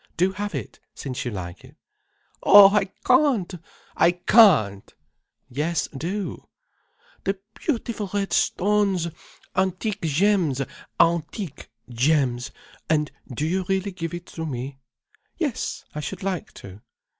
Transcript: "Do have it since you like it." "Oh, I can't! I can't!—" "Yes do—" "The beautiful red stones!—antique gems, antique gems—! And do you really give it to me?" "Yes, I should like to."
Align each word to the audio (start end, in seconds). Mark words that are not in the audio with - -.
"Do 0.17 0.31
have 0.31 0.55
it 0.55 0.79
since 0.95 1.25
you 1.25 1.29
like 1.29 1.63
it." 1.63 1.75
"Oh, 2.41 2.69
I 2.73 2.85
can't! 3.05 3.53
I 3.95 4.13
can't!—" 4.13 4.95
"Yes 5.47 5.87
do—" 5.95 6.47
"The 7.23 7.37
beautiful 7.53 8.09
red 8.11 8.33
stones!—antique 8.33 10.01
gems, 10.01 10.59
antique 10.99 11.69
gems—! 11.87 12.49
And 12.89 13.11
do 13.31 13.45
you 13.45 13.63
really 13.69 13.91
give 13.91 14.15
it 14.15 14.25
to 14.25 14.43
me?" 14.43 14.79
"Yes, 15.37 15.85
I 15.93 15.99
should 15.99 16.23
like 16.23 16.51
to." 16.53 16.81